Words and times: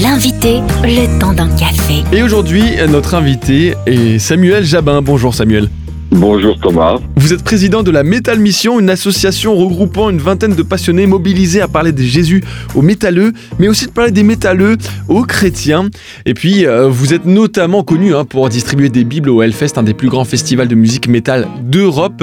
L'invité, 0.00 0.60
le 0.84 1.20
temps 1.20 1.34
d'un 1.34 1.50
café. 1.54 2.02
Et 2.12 2.22
aujourd'hui, 2.22 2.62
notre 2.88 3.14
invité 3.14 3.74
est 3.84 4.18
Samuel 4.18 4.64
Jabin. 4.64 5.02
Bonjour 5.02 5.34
Samuel. 5.34 5.68
Bonjour 6.12 6.58
Thomas. 6.60 6.98
Vous 7.16 7.32
êtes 7.32 7.42
président 7.42 7.82
de 7.82 7.90
la 7.90 8.02
Métal 8.02 8.38
Mission, 8.38 8.78
une 8.78 8.90
association 8.90 9.56
regroupant 9.56 10.10
une 10.10 10.18
vingtaine 10.18 10.54
de 10.54 10.62
passionnés 10.62 11.06
mobilisés 11.06 11.62
à 11.62 11.68
parler 11.68 11.90
de 11.90 12.02
Jésus 12.02 12.44
aux 12.74 12.82
métalleux, 12.82 13.32
mais 13.58 13.66
aussi 13.66 13.86
de 13.86 13.92
parler 13.92 14.10
des 14.10 14.22
métalleux 14.22 14.76
aux 15.08 15.22
chrétiens. 15.22 15.88
Et 16.26 16.34
puis, 16.34 16.66
euh, 16.66 16.86
vous 16.86 17.14
êtes 17.14 17.24
notamment 17.24 17.82
connu 17.82 18.14
hein, 18.14 18.26
pour 18.26 18.46
distribuer 18.50 18.90
des 18.90 19.04
Bibles 19.04 19.30
au 19.30 19.40
Hellfest, 19.40 19.78
un 19.78 19.82
des 19.82 19.94
plus 19.94 20.10
grands 20.10 20.26
festivals 20.26 20.68
de 20.68 20.74
musique 20.74 21.08
métal 21.08 21.48
d'Europe. 21.62 22.22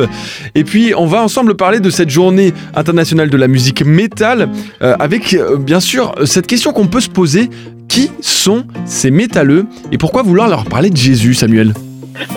Et 0.54 0.64
puis, 0.64 0.94
on 0.96 1.08
va 1.08 1.24
ensemble 1.24 1.56
parler 1.56 1.80
de 1.80 1.90
cette 1.90 2.12
journée 2.12 2.54
internationale 2.76 3.32
de 3.32 3.38
la 3.38 3.48
musique 3.48 3.84
métal, 3.84 4.50
euh, 4.84 4.96
avec 5.00 5.34
euh, 5.34 5.58
bien 5.58 5.80
sûr 5.80 6.14
cette 6.26 6.46
question 6.46 6.74
qu'on 6.74 6.88
peut 6.88 7.02
se 7.02 7.10
poser 7.10 7.50
qui 7.88 8.12
sont 8.22 8.66
ces 8.86 9.10
métalleux 9.10 9.66
et 9.92 9.98
pourquoi 9.98 10.22
vouloir 10.22 10.48
leur 10.48 10.66
parler 10.66 10.92
de 10.92 10.98
Jésus, 10.98 11.34
Samuel? 11.34 11.74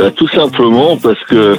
Euh, 0.01 0.11
tout 0.11 0.29
simplement 0.29 0.97
parce 0.97 1.23
que 1.25 1.57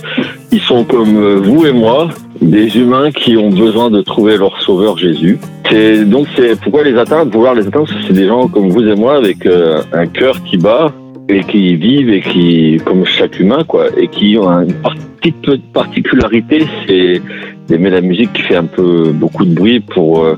ils 0.51 0.61
sont 0.61 0.83
comme 0.83 1.17
euh, 1.17 1.35
vous 1.35 1.65
et 1.65 1.71
moi, 1.71 2.09
des 2.41 2.77
humains 2.77 3.11
qui 3.11 3.37
ont 3.37 3.49
besoin 3.49 3.89
de 3.89 4.01
trouver 4.01 4.37
leur 4.37 4.61
sauveur 4.61 4.97
Jésus. 4.97 5.37
C'est 5.69 6.05
donc 6.05 6.27
c'est 6.35 6.59
pourquoi 6.59 6.83
les 6.83 6.97
atteindre, 6.97 7.31
vouloir 7.31 7.55
les 7.55 7.67
atteindre, 7.67 7.87
c'est 8.07 8.13
des 8.13 8.27
gens 8.27 8.47
comme 8.47 8.69
vous 8.69 8.87
et 8.87 8.95
moi 8.95 9.15
avec 9.15 9.45
euh, 9.45 9.81
un 9.93 10.07
cœur 10.07 10.43
qui 10.43 10.57
bat 10.57 10.91
et 11.29 11.43
qui 11.43 11.75
vivent 11.75 12.09
et 12.09 12.21
qui 12.21 12.81
comme 12.85 13.05
chaque 13.05 13.39
humain 13.39 13.63
quoi 13.65 13.87
et 13.97 14.07
qui 14.07 14.37
ont 14.37 14.49
une 14.61 14.73
petite 15.21 15.71
particularité, 15.71 16.65
c'est 16.85 17.21
d'aimer 17.67 17.89
la 17.89 18.01
musique 18.01 18.33
qui 18.33 18.41
fait 18.41 18.55
un 18.55 18.65
peu 18.65 19.11
beaucoup 19.13 19.45
de 19.45 19.53
bruit 19.53 19.79
pour 19.79 20.23
euh, 20.23 20.37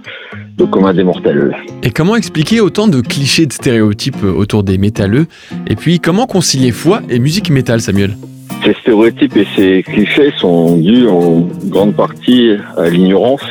le 0.58 0.66
commun 0.68 0.94
des 0.94 1.04
mortels. 1.04 1.55
Et 1.84 1.90
comment 1.91 2.16
expliquer 2.16 2.62
autant 2.62 2.88
de 2.88 3.02
clichés 3.02 3.46
de 3.46 3.54
stéréotypes 3.54 4.23
autour 4.23 4.63
des 4.63 4.77
métalleux 4.77 5.27
Et 5.68 5.76
puis 5.76 5.99
comment 5.99 6.26
concilier 6.27 6.71
foi 6.71 7.02
et 7.10 7.20
musique 7.20 7.49
métal, 7.49 7.82
Samuel? 7.82 8.16
Ces 8.63 8.74
stéréotypes 8.82 9.35
et 9.38 9.46
ces 9.55 9.84
clichés 9.84 10.32
sont 10.40 10.77
dus 10.77 11.07
en 11.07 11.48
grande 11.65 11.93
partie 11.93 12.52
à 12.77 12.90
l'ignorance 12.90 13.43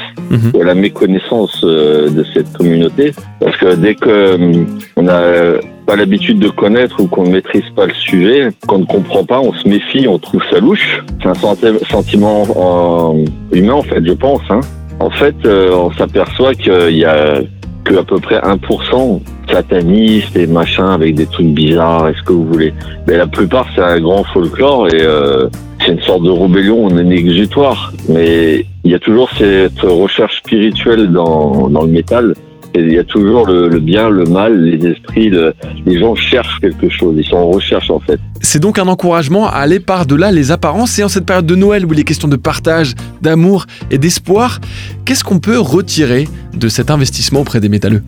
ou 0.53 0.61
à 0.61 0.65
la 0.65 0.75
méconnaissance 0.75 1.61
euh, 1.63 2.09
de 2.11 2.25
cette 2.35 2.53
communauté. 2.53 3.13
Parce 3.39 3.57
que 3.59 3.77
dès 3.77 3.95
que 3.95 4.09
euh, 4.09 4.65
on 4.97 5.03
n'a 5.03 5.19
euh, 5.21 5.61
pas 5.87 5.95
l'habitude 5.95 6.41
de 6.41 6.49
connaître 6.49 7.01
ou 7.01 7.07
qu'on 7.07 7.25
ne 7.25 7.31
maîtrise 7.31 7.63
pas 7.77 7.87
le 7.87 7.95
sujet, 7.95 8.49
qu'on 8.67 8.79
ne 8.81 8.85
comprend 8.87 9.25
pas, 9.25 9.41
on 9.41 9.53
se 9.53 9.69
méfie, 9.69 10.09
on 10.09 10.19
trouve 10.19 10.43
ça 10.51 10.59
louche. 10.59 11.05
C'est 11.23 11.29
un 11.29 11.35
senti- 11.35 11.85
sentiment 11.89 13.15
euh, 13.15 13.25
humain 13.57 13.75
en 13.75 13.83
fait, 13.83 14.05
je 14.05 14.13
pense. 14.13 14.41
hein. 14.51 14.61
En 15.01 15.11
fait, 15.11 15.35
euh, 15.45 15.71
on 15.73 15.93
s'aperçoit 15.93 16.55
qu'il 16.55 16.97
y 16.97 17.05
a 17.05 17.41
que 17.85 17.97
à 17.97 18.03
peu 18.03 18.19
près 18.19 18.39
1% 18.39 19.21
satanistes 19.51 20.37
et 20.37 20.47
machin 20.47 20.93
avec 20.93 21.15
des 21.15 21.27
trucs 21.27 21.49
bizarres, 21.49 22.09
est-ce 22.09 22.23
que 22.23 22.33
vous 22.33 22.47
voulez? 22.47 22.73
Mais 23.07 23.17
la 23.17 23.27
plupart, 23.27 23.67
c'est 23.75 23.83
un 23.83 24.01
grand 24.01 24.25
folklore 24.25 24.89
et 24.89 25.03
euh, 25.03 25.49
c'est 25.81 25.93
une 25.93 26.01
sorte 26.01 26.23
de 26.23 26.31
rébellion, 26.31 26.87
on 26.87 26.97
est 26.97 27.15
exutoire. 27.15 27.93
Mais 28.09 28.65
il 28.85 28.91
y 28.91 28.95
a 28.95 28.99
toujours 28.99 29.31
cette 29.37 29.81
recherche 29.81 30.39
spirituelle 30.39 31.13
dans, 31.13 31.69
dans 31.69 31.83
le 31.83 31.91
métal. 31.91 32.35
Il 32.77 32.93
y 32.93 32.99
a 32.99 33.05
toujours 33.05 33.47
le, 33.47 33.69
le 33.69 33.79
bien, 33.79 34.09
le 34.11 34.25
mal, 34.25 34.61
les 34.65 34.85
esprits, 34.89 35.31
le- 35.31 35.55
les 35.87 35.99
gens 36.01 36.15
cherchent 36.17 36.59
quelque 36.61 36.89
chose, 36.89 37.15
ils 37.17 37.25
sont 37.25 37.37
en 37.37 37.47
recherche 37.49 37.89
en 37.91 38.01
fait. 38.01 38.19
C'est 38.41 38.59
donc 38.61 38.81
un 38.81 38.89
encouragement 38.89 39.47
à 39.47 39.53
aller 39.59 39.79
par-delà 39.79 40.33
les 40.33 40.51
apparences 40.51 40.99
et 40.99 41.05
en 41.05 41.09
cette 41.09 41.25
période 41.25 41.47
de 41.47 41.55
Noël 41.55 41.87
où 41.87 41.93
il 41.93 42.01
est 42.01 42.05
question 42.05 42.27
de 42.27 42.37
partage, 42.37 42.95
d'amour 43.23 43.67
et 43.93 43.99
d'espoir, 43.99 44.61
qu'est-ce 45.05 45.23
qu'on 45.23 45.39
peut 45.39 45.59
retirer 45.59 46.27
de 46.57 46.69
cet 46.69 46.91
investissement 46.91 47.41
auprès 47.43 47.61
des 47.61 47.69
métalleux? 47.69 48.03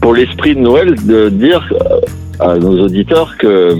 Pour 0.00 0.14
l'esprit 0.14 0.54
de 0.56 0.60
Noël, 0.60 0.94
de 1.06 1.28
dire 1.28 1.64
euh, 1.72 2.00
à 2.40 2.58
nos 2.58 2.76
auditeurs 2.84 3.36
que 3.38 3.74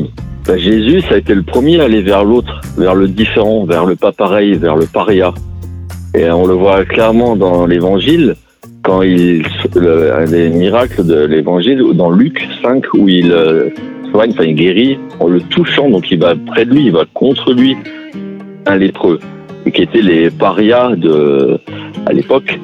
bah, 0.47 0.57
Jésus, 0.57 1.01
ça 1.09 1.15
a 1.15 1.19
été 1.19 1.35
le 1.35 1.43
premier 1.43 1.81
à 1.81 1.85
aller 1.85 2.03
vers 2.03 2.25
l'autre, 2.25 2.61
vers 2.77 2.95
le 2.95 3.09
différent, 3.09 3.65
vers 3.67 3.87
le 3.87 3.97
pas 3.97 4.13
pareil, 4.13 4.55
vers 4.55 4.77
le 4.77 4.87
paria. 4.87 5.35
Et 6.15 6.31
on 6.31 6.47
le 6.47 6.55
voit 6.55 6.85
clairement 6.85 7.37
dans 7.37 7.67
l'évangile, 7.67 8.35
quand 8.89 9.03
il, 9.03 9.43
le- 9.77 10.15
un 10.15 10.49
miracles 10.49 11.05
de 11.05 11.27
l'évangile, 11.27 11.83
dans 11.93 12.11
Luc 12.11 12.49
5, 12.63 12.95
où 12.95 13.07
il 13.07 13.31
euh, 13.33 13.69
soigne, 14.11 14.31
enfin 14.33 14.45
il 14.45 14.55
guérit, 14.55 14.99
en 15.21 15.29
le 15.29 15.43
touchant, 15.43 15.91
donc 15.91 16.11
il 16.11 16.19
va 16.19 16.35
près 16.35 16.65
de 16.65 16.73
lui, 16.73 16.87
il 16.87 16.93
va 16.93 17.05
contre 17.13 17.53
lui, 17.53 17.77
un 18.65 18.77
lépreux, 18.77 19.19
qui 19.75 19.83
étaient 19.83 20.01
les 20.01 20.31
parias 20.31 20.97
de, 20.97 21.59
à 22.07 22.15
l'époque. 22.15 22.59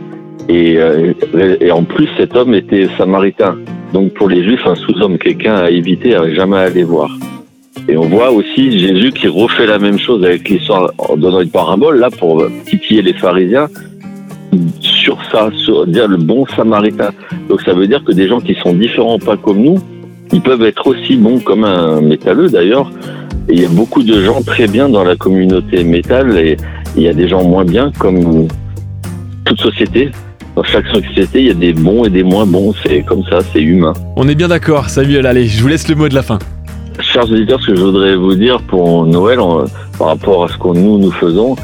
Et, 0.48 0.78
euh, 0.78 1.12
et 1.60 1.70
en 1.70 1.84
plus, 1.84 2.08
cet 2.16 2.34
homme 2.36 2.54
était 2.54 2.88
samaritain. 2.96 3.56
Donc 3.92 4.14
pour 4.14 4.30
les 4.30 4.42
juifs, 4.44 4.66
un 4.66 4.76
sous-homme, 4.76 5.18
quelqu'un 5.18 5.56
à 5.56 5.68
éviter, 5.68 6.14
à 6.14 6.32
jamais 6.32 6.56
aller 6.56 6.84
voir. 6.84 7.10
Et 7.86 7.98
on 7.98 8.06
voit 8.08 8.30
aussi 8.30 8.78
Jésus 8.78 9.12
qui 9.12 9.28
refait 9.28 9.66
la 9.66 9.78
même 9.78 9.98
chose 9.98 10.24
avec 10.24 10.48
l'histoire 10.48 10.90
en 10.96 11.18
donnant 11.18 11.42
une 11.42 11.50
parabole, 11.50 11.98
là, 11.98 12.08
pour 12.08 12.42
titiller 12.64 13.02
les 13.02 13.12
pharisiens, 13.12 13.68
sur 14.81 15.19
ça, 15.31 15.48
sur 15.56 15.87
dire 15.87 16.09
le 16.09 16.16
bon 16.16 16.47
samaritain. 16.56 17.10
Donc 17.48 17.60
ça 17.62 17.72
veut 17.72 17.87
dire 17.87 18.03
que 18.04 18.12
des 18.12 18.28
gens 18.28 18.41
qui 18.41 18.54
sont 18.54 18.75
différents, 18.75 19.19
pas 19.19 19.37
comme 19.37 19.59
nous, 19.62 19.78
ils 20.32 20.41
peuvent 20.41 20.62
être 20.65 20.87
aussi 20.87 21.16
bons 21.16 21.38
comme 21.41 21.65
un 21.65 22.00
métalleux 22.00 22.48
d'ailleurs. 22.48 22.91
Et 23.48 23.54
il 23.54 23.60
y 23.62 23.64
a 23.66 23.69
beaucoup 23.69 24.03
de 24.03 24.22
gens 24.22 24.41
très 24.43 24.66
bien 24.66 24.88
dans 24.88 25.04
la 25.04 25.16
communauté 25.16 25.84
métal 25.84 26.38
et 26.38 26.56
il 26.97 27.03
y 27.03 27.09
a 27.09 27.12
des 27.14 27.28
gens 27.28 27.44
moins 27.44 27.64
bien 27.64 27.93
comme 27.98 28.48
toute 29.44 29.60
société. 29.60 30.10
Dans 30.56 30.62
chaque 30.62 30.87
société, 30.87 31.41
il 31.41 31.47
y 31.48 31.50
a 31.50 31.54
des 31.54 31.72
bons 31.72 32.04
et 32.04 32.10
des 32.10 32.22
moins 32.22 32.47
bons. 32.47 32.72
C'est 32.84 33.03
comme 33.03 33.22
ça, 33.25 33.41
c'est 33.53 33.60
humain. 33.60 33.93
On 34.16 34.28
est 34.28 34.34
bien 34.37 34.48
d'accord, 34.48 34.88
Samuel, 34.88 35.26
allez, 35.26 35.47
je 35.47 35.60
vous 35.60 35.69
laisse 35.69 35.88
le 35.88 35.97
mot 35.97 36.09
de 36.09 36.14
la 36.14 36.22
fin. 36.22 36.38
Chers 37.00 37.25
auditeurs, 37.31 37.60
ce 37.60 37.66
que 37.72 37.75
je 37.76 37.82
voudrais 37.82 38.14
vous 38.14 38.34
dire 38.37 38.60
pour 38.62 39.04
Noël, 39.04 39.41
en- 39.41 39.64
par 39.98 40.06
rapport 40.09 40.44
à 40.44 40.48
ce 40.48 40.56
que 40.56 40.69
nous, 40.69 40.98
nous 40.98 41.10
faisons, 41.10 41.56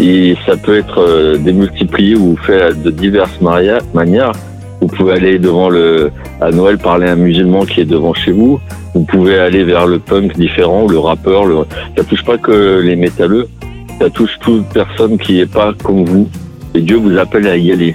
et 0.00 0.36
ça 0.46 0.56
peut 0.56 0.78
être 0.78 0.98
euh, 0.98 1.36
démultiplié 1.36 2.16
ou 2.16 2.36
fait 2.36 2.82
de 2.82 2.90
diverses 2.90 3.40
manières. 3.40 4.32
Vous 4.80 4.86
pouvez 4.86 5.12
aller 5.12 5.38
devant 5.38 5.68
le, 5.68 6.10
à 6.40 6.50
Noël 6.50 6.78
parler 6.78 7.06
à 7.06 7.12
un 7.12 7.16
musulman 7.16 7.66
qui 7.66 7.82
est 7.82 7.84
devant 7.84 8.14
chez 8.14 8.32
vous. 8.32 8.58
Vous 8.94 9.04
pouvez 9.04 9.38
aller 9.38 9.62
vers 9.62 9.86
le 9.86 9.98
punk 9.98 10.34
différent, 10.36 10.86
le 10.88 10.98
rappeur. 10.98 11.44
Le, 11.44 11.58
ça 11.96 12.04
touche 12.04 12.24
pas 12.24 12.38
que 12.38 12.80
les 12.80 12.96
métalleux. 12.96 13.48
Ça 14.00 14.08
touche 14.08 14.38
toute 14.40 14.64
personne 14.68 15.18
qui 15.18 15.40
est 15.40 15.52
pas 15.52 15.74
comme 15.84 16.06
vous. 16.06 16.30
Et 16.74 16.80
Dieu 16.80 16.96
vous 16.96 17.18
appelle 17.18 17.46
à 17.46 17.58
y 17.58 17.70
aller. 17.70 17.94